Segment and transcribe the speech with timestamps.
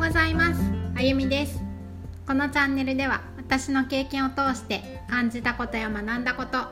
[0.00, 0.62] ございます。
[0.96, 1.62] あゆみです。
[2.26, 6.68] このチャンネルでは私の経験を通して感じたことや学んだこと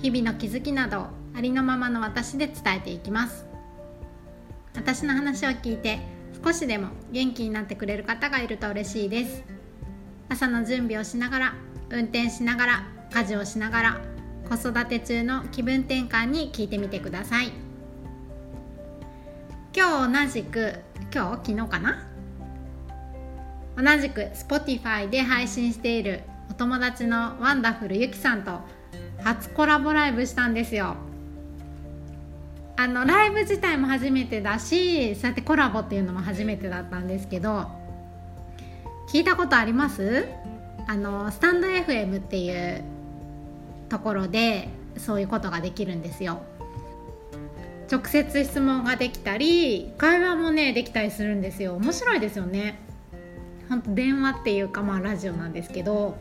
[0.00, 3.46] 日々の気づきなどをありのままの私で伝えていきます。
[4.76, 5.98] 私の話を聞いて
[6.44, 9.42] 少しでも元気になってくれる方がいると嬉しいです。
[10.28, 11.54] 朝の準備をしながら
[11.90, 14.00] 運転しながら家事をしながら
[14.48, 17.50] 子育て中の気分転換に聞いてみてください。
[19.76, 20.74] 今日同じく
[21.12, 22.07] 今日昨日かな？
[23.78, 28.58] 同じく Spotify で配信しているお友達のワンダフルゆきさんと
[29.22, 30.96] 初コラボライブしたんですよ。
[32.76, 37.66] あのライブ自体も初めてだしそうやってコラボっていうのも初めてだったんですけど
[39.08, 40.26] 聞いたことあります？
[40.86, 42.82] あのスタンド FM っていう
[43.88, 46.42] ところでそういうことができるんですよ。
[47.90, 51.74] 直接質問ができたり会話もねできたりするんですよ。
[51.76, 52.80] 面白いですよね。
[53.68, 56.16] 本当電話っていうかまあラジオなんですけど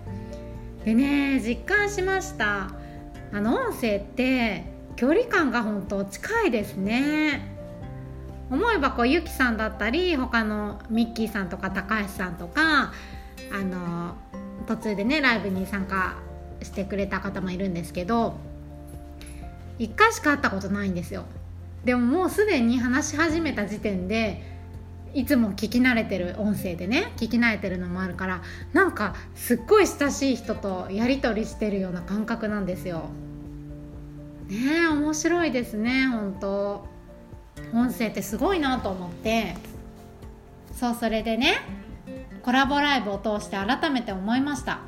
[0.86, 2.72] でね実感しました。
[3.32, 4.64] あの音声って
[4.96, 7.56] 距離感が本当近いですね。
[8.50, 12.94] 思えばこうゆきさんだったり他のミッキーさんとか高橋さんとか
[13.52, 14.16] あの
[14.66, 16.16] 途中でねライブに参加
[16.64, 18.38] してくれた方もいるんですけど
[19.80, 21.26] 1回しか会ったことないんですよ。
[21.84, 24.57] でももうすでに話し始めた時点で
[25.14, 28.42] いつも聞き慣れてる音声でね聞き慣れてるのもあるから
[28.74, 33.10] なんかすっごい親しい人とやり取りしてるような感覚なんですよ。
[34.48, 36.88] ねえ面白いですね本当。
[37.74, 39.56] 音声ってすごいなと思って。
[40.74, 41.56] そうそれでね
[42.44, 44.80] コラボライブを通して改めて思いました。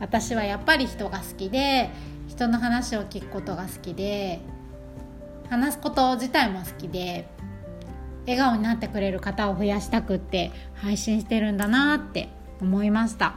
[0.00, 1.90] 私はやっぱり人が好きで
[2.28, 4.40] 人の話を聞くことが好きで
[5.50, 7.28] 話すこと自体も好きで。
[8.28, 12.28] 笑顔になってくれる方を増やしたくって配信してるんだなって
[12.60, 13.36] 思いました。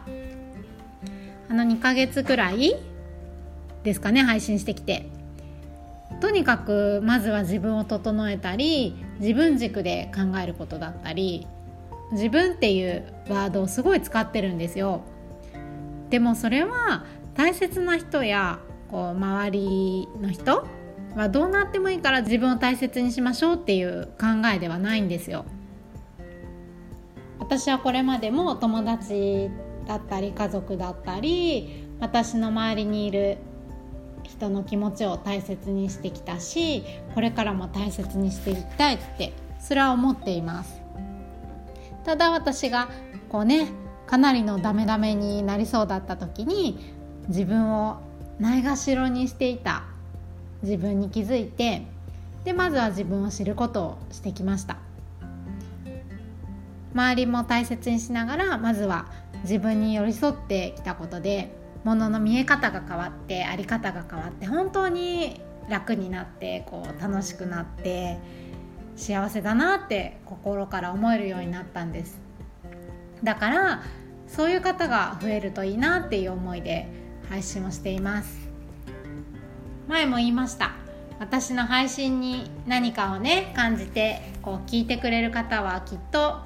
[1.49, 2.75] あの2ヶ月くらい
[3.83, 5.07] ですかね配信してきて。
[6.19, 11.47] とにかくまずは自分を整えたり自分軸で考えることだったり
[12.11, 15.01] 自分っていうワードをすごい使ってるんですよ。
[16.09, 18.59] でもそれは大切な人や
[18.91, 20.67] こう周りの人
[21.15, 25.45] はどうなってもいいから自分を大切にしましょうっていう考えではないんですよ。
[27.39, 29.49] 私はこれまでも友達
[29.85, 33.39] だったり家族だったり私の周りにいる
[34.23, 36.83] 人の気持ちを大切にしてきたし
[37.13, 40.81] これからも大切にしていきたいってそれは思っています
[42.05, 42.89] ただ私が
[43.29, 43.67] こうね
[44.07, 46.95] かなりのダメダメになりそうだった時に
[47.27, 48.01] 自分を
[48.39, 49.83] ないがしろにしていた
[50.63, 51.83] 自分に気づいて
[52.43, 54.77] でまずは自分を知ることをしてきました。
[56.93, 59.05] 周りも大切にしながらまずは
[59.43, 68.17] 自分に寄り添ってきたことでものの見え方が変わって在り方が変わって本当に楽になってこう楽しくなって
[68.95, 72.19] 幸せだなって心から思えるようになったんです。
[73.23, 73.83] だから
[74.27, 76.87] そういう方が増えるといいなっていう思いで
[77.29, 78.50] 配信をしています。
[79.87, 80.71] 前も言いました。
[81.19, 86.39] 私の配信に何かをね感じてこう聞いてくれる方はきっと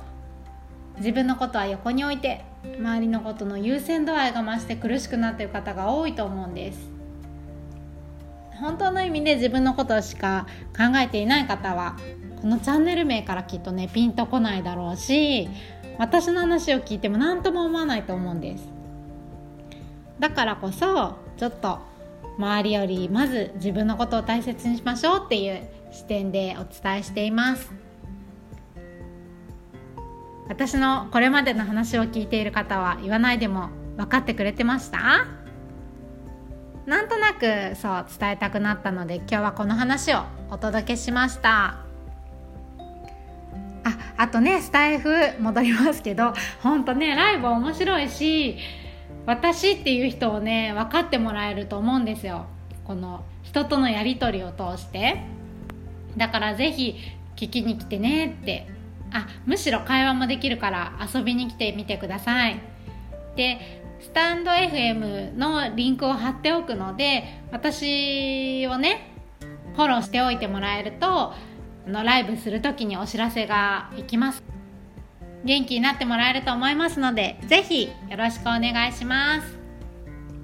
[0.97, 2.43] 自分のことは横に置いて
[2.77, 6.89] 周りのことの優先度合いが増して苦しくなってる方が多いと思うんです。
[8.59, 11.97] 本当の意味で自分のことしか考えていない方は
[12.41, 15.49] このチャンネル名からきっとねピンとこないだろうし
[15.97, 18.67] 私の話を聞いても何とも思わないと思うんです。
[20.19, 21.79] だからこそちょっと
[22.37, 27.71] 周りよりまず自分のことを大切にしましょうっていう視点でお伝えしています。
[30.47, 35.25] 私のこれまでの話を聞いている方は言わないでも分かってくれてました？
[36.85, 41.79] なんとなくそう伝えたくなったので今日はこの話をお届けしました。
[43.83, 45.09] ああとねスタイフ
[45.39, 48.57] 戻りますけどほんとねライブ面白いし
[49.25, 52.45] 私っていう人をね分かってもらえると思うんですよ。
[52.85, 55.23] この人とのやり取りを通して。
[56.17, 56.95] だからぜひ
[57.35, 58.67] 聞きに来てねって。
[59.11, 62.59] あむしろ会話もできるから遊びに来てみてください。
[63.35, 69.13] でスタンド FM のリンクを貼っておくので私をね
[69.75, 71.33] フォローしておいてもらえると
[71.87, 74.54] のライブする時にお知らせがいきます。
[75.45, 79.57] 元気になってもらえると思いますのでぜひよろしくお願いします。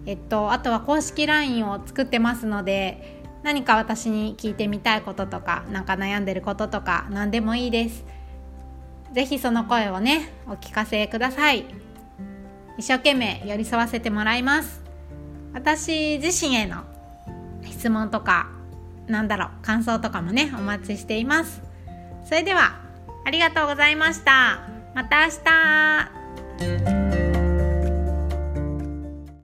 [0.05, 8.05] えっとあとは公式 LINE を作ってますので何か私に聞いてみたいこととか何か悩んでることとか何でもいいです。
[9.11, 11.65] ぜひその声をねお聞かせください。
[12.77, 14.81] 一生懸命寄り添わせてもらいます。
[15.53, 16.83] 私自身への
[17.65, 18.49] 質問とか
[19.07, 21.61] なんだろう感想とかもねお待ちしています。
[22.23, 22.79] それでは
[23.25, 24.70] ありがとうございました。
[24.93, 25.31] また明
[26.87, 27.00] 日。